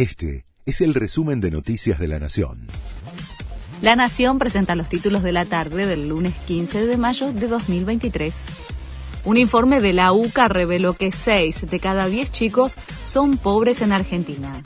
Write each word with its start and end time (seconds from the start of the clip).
Este 0.00 0.46
es 0.64 0.80
el 0.80 0.94
resumen 0.94 1.42
de 1.42 1.50
Noticias 1.50 1.98
de 1.98 2.08
la 2.08 2.18
Nación. 2.18 2.68
La 3.82 3.96
Nación 3.96 4.38
presenta 4.38 4.74
los 4.74 4.88
títulos 4.88 5.22
de 5.22 5.32
la 5.32 5.44
tarde 5.44 5.84
del 5.84 6.08
lunes 6.08 6.32
15 6.46 6.86
de 6.86 6.96
mayo 6.96 7.34
de 7.34 7.48
2023. 7.48 8.44
Un 9.26 9.36
informe 9.36 9.82
de 9.82 9.92
la 9.92 10.12
UCA 10.12 10.48
reveló 10.48 10.94
que 10.94 11.12
6 11.12 11.70
de 11.70 11.80
cada 11.80 12.06
10 12.06 12.32
chicos 12.32 12.76
son 13.04 13.36
pobres 13.36 13.82
en 13.82 13.92
Argentina. 13.92 14.62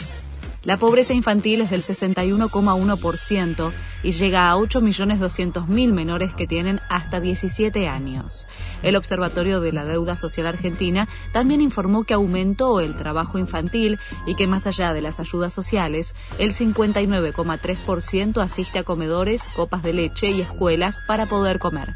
La 0.64 0.78
pobreza 0.78 1.12
infantil 1.12 1.60
es 1.60 1.68
del 1.68 1.82
61,1% 1.82 3.70
y 4.02 4.12
llega 4.12 4.50
a 4.50 4.56
8.200.000 4.56 5.92
menores 5.92 6.32
que 6.32 6.46
tienen 6.46 6.80
hasta 6.88 7.20
17 7.20 7.86
años. 7.86 8.48
El 8.82 8.96
Observatorio 8.96 9.60
de 9.60 9.72
la 9.72 9.84
Deuda 9.84 10.16
Social 10.16 10.46
Argentina 10.46 11.06
también 11.34 11.60
informó 11.60 12.04
que 12.04 12.14
aumentó 12.14 12.80
el 12.80 12.96
trabajo 12.96 13.38
infantil 13.38 13.98
y 14.26 14.36
que 14.36 14.46
más 14.46 14.66
allá 14.66 14.94
de 14.94 15.02
las 15.02 15.20
ayudas 15.20 15.52
sociales, 15.52 16.14
el 16.38 16.54
59,3% 16.54 18.42
asiste 18.42 18.78
a 18.78 18.84
comedores, 18.84 19.44
copas 19.54 19.82
de 19.82 19.92
leche 19.92 20.30
y 20.30 20.40
escuelas 20.40 21.02
para 21.06 21.26
poder 21.26 21.58
comer. 21.58 21.92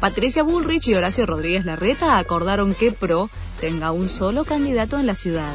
Patricia 0.00 0.42
Bullrich 0.42 0.88
y 0.88 0.94
Horacio 0.94 1.26
Rodríguez 1.26 1.66
Larreta 1.66 2.16
acordaron 2.16 2.74
que 2.74 2.92
PRO 2.92 3.28
tenga 3.60 3.92
un 3.92 4.08
solo 4.08 4.44
candidato 4.44 4.98
en 4.98 5.06
la 5.06 5.14
ciudad. 5.14 5.54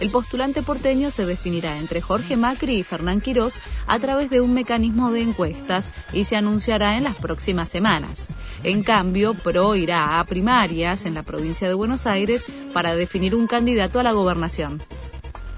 El 0.00 0.10
postulante 0.10 0.62
porteño 0.62 1.10
se 1.10 1.24
definirá 1.24 1.78
entre 1.78 2.00
Jorge 2.00 2.36
Macri 2.36 2.76
y 2.76 2.82
Fernán 2.82 3.20
Quirós 3.20 3.58
a 3.86 3.98
través 3.98 4.28
de 4.28 4.40
un 4.40 4.52
mecanismo 4.52 5.12
de 5.12 5.22
encuestas 5.22 5.92
y 6.12 6.24
se 6.24 6.36
anunciará 6.36 6.96
en 6.96 7.04
las 7.04 7.16
próximas 7.16 7.68
semanas. 7.68 8.28
En 8.64 8.82
cambio, 8.82 9.34
PRO 9.34 9.76
irá 9.76 10.18
a 10.18 10.24
primarias 10.24 11.04
en 11.06 11.14
la 11.14 11.22
provincia 11.22 11.68
de 11.68 11.74
Buenos 11.74 12.06
Aires 12.06 12.44
para 12.72 12.96
definir 12.96 13.34
un 13.34 13.46
candidato 13.46 14.00
a 14.00 14.02
la 14.02 14.12
gobernación. 14.12 14.82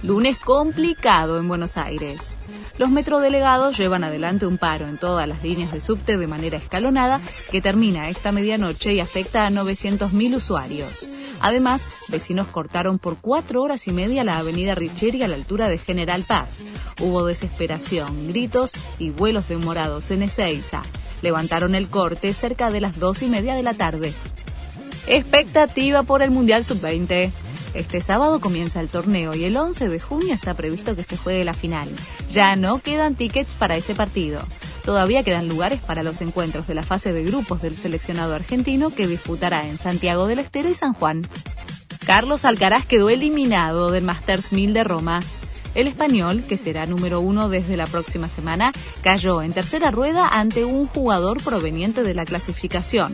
Lunes 0.03 0.39
complicado 0.39 1.39
en 1.39 1.49
Buenos 1.49 1.79
Aires. 1.79 2.37
Los 2.79 2.91
metrodelegados 2.91 3.79
llevan 3.79 4.05
adelante 4.05 4.47
un 4.47 4.59
paro 4.59 4.87
en 4.87 4.99
todas 4.99 5.27
las 5.27 5.43
líneas 5.43 5.73
de 5.73 5.81
subte 5.81 6.19
de 6.19 6.27
manera 6.27 6.59
escalonada 6.59 7.21
que 7.51 7.63
termina 7.63 8.11
esta 8.11 8.33
medianoche 8.33 8.93
y 8.93 9.01
afecta 9.01 9.47
a 9.47 9.51
900.000 9.51 10.37
usuarios. 10.37 11.09
Además, 11.41 11.87
vecinos 12.09 12.47
cortaron 12.49 12.99
por 12.99 13.19
cuatro 13.19 13.63
horas 13.63 13.87
y 13.87 13.93
media 13.93 14.25
la 14.25 14.39
avenida 14.39 14.75
Richeri 14.75 15.23
a 15.23 15.29
la 15.29 15.37
altura 15.37 15.69
de 15.69 15.79
General 15.79 16.23
Paz. 16.23 16.63
Hubo 17.01 17.25
desesperación, 17.25 18.29
gritos 18.29 18.73
y 18.99 19.11
vuelos 19.11 19.49
demorados 19.49 20.11
en 20.11 20.23
Ezeiza. 20.23 20.83
Levantaron 21.23 21.75
el 21.75 21.89
corte 21.89 22.33
cerca 22.33 22.71
de 22.71 22.81
las 22.81 22.99
dos 22.99 23.23
y 23.23 23.27
media 23.27 23.55
de 23.55 23.63
la 23.63 23.75
tarde. 23.75 24.13
Expectativa 25.07 26.03
por 26.03 26.23
el 26.23 26.31
Mundial 26.31 26.65
Sub-20. 26.65 27.31
Este 27.75 28.01
sábado 28.01 28.41
comienza 28.41 28.81
el 28.81 28.89
torneo 28.89 29.35
y 29.35 29.45
el 29.45 29.57
11 29.57 29.89
de 29.89 30.01
junio 30.01 30.35
está 30.35 30.55
previsto 30.55 30.97
que 30.97 31.03
se 31.03 31.17
juegue 31.17 31.45
la 31.45 31.53
final. 31.53 31.89
Ya 32.33 32.57
no 32.57 32.79
quedan 32.79 33.15
tickets 33.15 33.53
para 33.53 33.77
ese 33.77 33.95
partido. 33.95 34.41
Todavía 34.87 35.25
quedan 35.25 35.49
lugares 35.49 35.81
para 35.81 36.05
los 36.05 36.21
encuentros 36.21 36.69
de 36.69 36.75
la 36.77 36.85
fase 36.85 37.13
de 37.13 37.25
grupos 37.25 37.61
del 37.61 37.77
seleccionado 37.77 38.37
argentino 38.37 38.91
que 38.91 39.09
disputará 39.09 39.67
en 39.67 39.79
Santiago 39.79 40.29
del 40.29 40.39
Estero 40.39 40.69
y 40.69 40.77
San 40.77 40.93
Juan. 40.95 41.27
Carlos 42.07 42.45
Alcaraz 42.45 42.87
quedó 42.87 43.11
eliminado 43.11 43.91
del 43.91 44.05
Masters 44.05 44.53
1000 44.53 44.73
de 44.75 44.85
Roma. 44.85 45.21
El 45.75 45.89
español, 45.89 46.45
que 46.49 46.57
será 46.57 46.87
número 46.87 47.21
uno 47.21 47.49
desde 47.49 47.77
la 47.77 47.89
próxima 47.89 48.29
semana, 48.29 48.73
cayó 49.03 49.43
en 49.43 49.53
tercera 49.53 49.91
rueda 49.91 50.29
ante 50.29 50.65
un 50.65 50.87
jugador 50.87 51.43
proveniente 51.43 52.05
de 52.05 52.15
la 52.15 52.25
clasificación. 52.25 53.13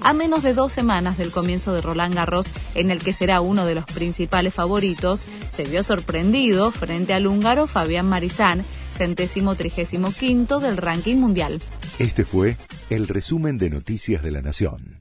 A 0.00 0.12
menos 0.12 0.44
de 0.44 0.54
dos 0.54 0.72
semanas 0.72 1.18
del 1.18 1.32
comienzo 1.32 1.72
de 1.72 1.80
Roland 1.80 2.14
Garros, 2.14 2.46
en 2.76 2.92
el 2.92 3.00
que 3.00 3.12
será 3.12 3.40
uno 3.40 3.66
de 3.66 3.74
los 3.74 3.86
principales 3.86 4.54
favoritos, 4.54 5.26
se 5.48 5.64
vio 5.64 5.82
sorprendido 5.82 6.70
frente 6.70 7.12
al 7.12 7.26
húngaro 7.26 7.66
Fabián 7.66 8.08
Marizán, 8.08 8.64
centésimo 8.98 9.54
trigésimo 9.54 10.10
quinto 10.10 10.58
del 10.58 10.76
ranking 10.76 11.16
mundial. 11.16 11.60
Este 11.98 12.24
fue 12.24 12.56
el 12.90 13.06
resumen 13.06 13.56
de 13.56 13.70
Noticias 13.70 14.22
de 14.22 14.32
la 14.32 14.42
Nación. 14.42 14.97